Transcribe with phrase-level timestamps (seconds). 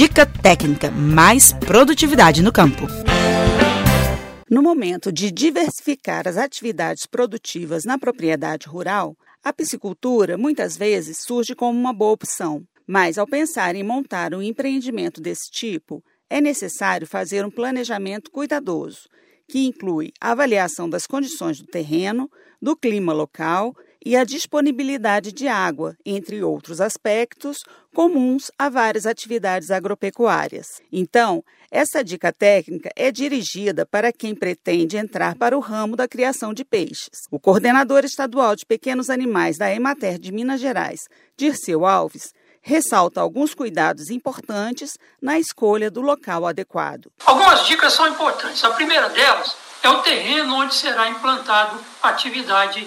[0.00, 2.86] Dica técnica: mais produtividade no campo.
[4.48, 11.54] No momento de diversificar as atividades produtivas na propriedade rural, a piscicultura muitas vezes surge
[11.54, 12.62] como uma boa opção.
[12.86, 19.02] Mas ao pensar em montar um empreendimento desse tipo, é necessário fazer um planejamento cuidadoso,
[19.50, 22.26] que inclui a avaliação das condições do terreno,
[22.58, 23.74] do clima local
[24.04, 27.58] e a disponibilidade de água, entre outros aspectos
[27.94, 30.66] comuns a várias atividades agropecuárias.
[30.92, 36.54] Então, essa dica técnica é dirigida para quem pretende entrar para o ramo da criação
[36.54, 37.26] de peixes.
[37.30, 41.00] O coordenador estadual de pequenos animais da Emater de Minas Gerais,
[41.36, 42.32] Dirceu Alves,
[42.62, 47.10] ressalta alguns cuidados importantes na escolha do local adequado.
[47.24, 48.62] Algumas dicas são importantes.
[48.64, 52.86] A primeira delas é o terreno onde será implantado a atividade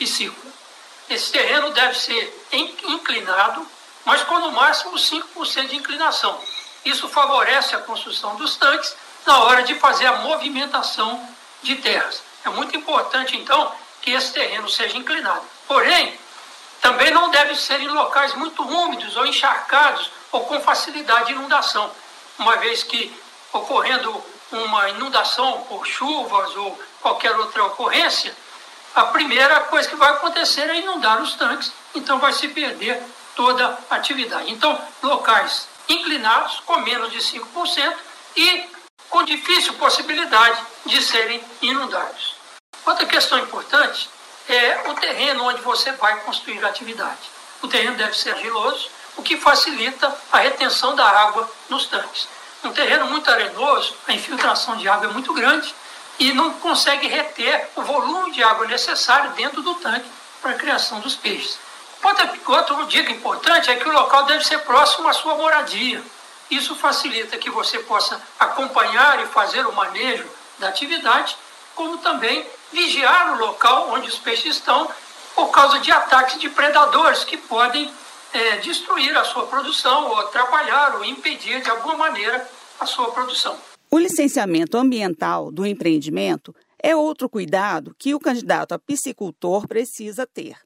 [0.00, 3.66] Esse terreno deve ser inclinado,
[4.04, 6.38] mas com no máximo 5% de inclinação.
[6.84, 8.94] Isso favorece a construção dos tanques
[9.26, 11.26] na hora de fazer a movimentação
[11.62, 12.22] de terras.
[12.44, 15.42] É muito importante, então, que esse terreno seja inclinado.
[15.66, 16.18] Porém,
[16.82, 21.90] também não deve ser em locais muito úmidos ou encharcados ou com facilidade de inundação,
[22.38, 23.10] uma vez que
[23.52, 28.36] ocorrendo uma inundação por chuvas ou qualquer outra ocorrência,
[28.94, 33.02] a primeira coisa que vai acontecer é inundar os tanques, então vai se perder
[33.34, 34.50] toda a atividade.
[34.52, 37.94] Então, locais inclinados, com menos de 5%
[38.36, 38.68] e
[39.10, 42.36] com difícil possibilidade de serem inundados.
[42.86, 44.08] Outra questão importante
[44.48, 47.20] é o terreno onde você vai construir a atividade.
[47.62, 52.28] O terreno deve ser argiloso, o que facilita a retenção da água nos tanques.
[52.62, 55.74] Um terreno muito arenoso, a infiltração de água é muito grande
[56.18, 60.08] e não consegue reter o volume de água necessário dentro do tanque
[60.40, 61.58] para a criação dos peixes.
[62.02, 66.02] Outra, dica importante é que o local deve ser próximo à sua moradia.
[66.50, 71.36] Isso facilita que você possa acompanhar e fazer o manejo da atividade,
[71.74, 74.88] como também vigiar o local onde os peixes estão
[75.34, 77.90] por causa de ataques de predadores que podem
[78.32, 82.48] é, destruir a sua produção ou atrapalhar ou impedir de alguma maneira
[82.78, 83.58] a sua produção.
[83.94, 90.56] O licenciamento ambiental do empreendimento é outro cuidado que o candidato a piscicultor precisa ter.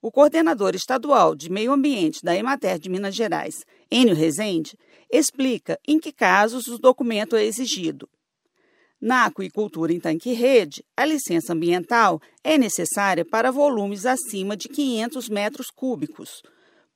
[0.00, 4.78] O coordenador estadual de Meio Ambiente da Emater de Minas Gerais, Enio Rezende,
[5.12, 8.08] explica em que casos o documento é exigido
[8.98, 15.66] na aquicultura em tanque-rede, a licença ambiental é necessária para volumes acima de 500 metros
[15.70, 16.42] cúbicos.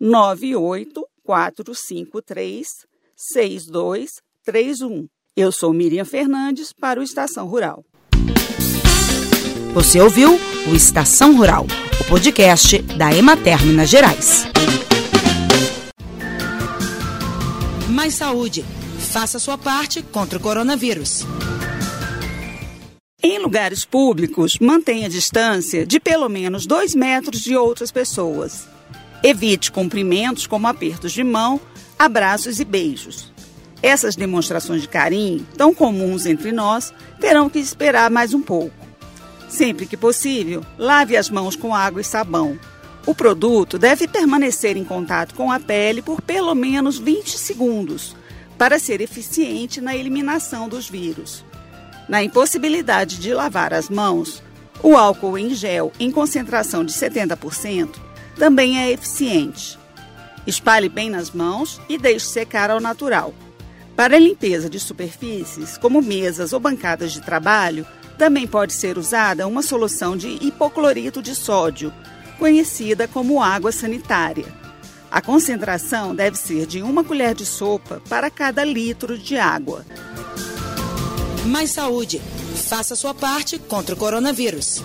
[0.00, 1.08] 98
[3.18, 5.08] 453 6231.
[5.36, 7.84] Eu sou Miriam Fernandes para o Estação Rural.
[9.74, 10.38] Você ouviu
[10.68, 11.66] o Estação Rural,
[12.00, 14.44] o podcast da Emater Minas Gerais.
[17.90, 18.64] Mais saúde
[18.98, 21.24] Faça sua parte contra o coronavírus.
[23.22, 28.68] Em lugares públicos, mantenha distância de pelo menos dois metros de outras pessoas.
[29.24, 31.58] Evite cumprimentos como apertos de mão,
[31.98, 33.32] abraços e beijos.
[33.82, 38.74] Essas demonstrações de carinho, tão comuns entre nós, terão que esperar mais um pouco.
[39.48, 42.58] Sempre que possível, lave as mãos com água e sabão.
[43.06, 48.14] O produto deve permanecer em contato com a pele por pelo menos 20 segundos
[48.58, 51.44] para ser eficiente na eliminação dos vírus.
[52.08, 54.42] Na impossibilidade de lavar as mãos,
[54.82, 57.96] o álcool em gel em concentração de 70%
[58.36, 59.77] também é eficiente.
[60.48, 63.34] Espalhe bem nas mãos e deixe secar ao natural.
[63.94, 67.86] Para a limpeza de superfícies, como mesas ou bancadas de trabalho,
[68.16, 71.92] também pode ser usada uma solução de hipoclorito de sódio,
[72.38, 74.46] conhecida como água sanitária.
[75.10, 79.84] A concentração deve ser de uma colher de sopa para cada litro de água.
[81.44, 82.22] Mais saúde.
[82.68, 84.82] Faça sua parte contra o coronavírus.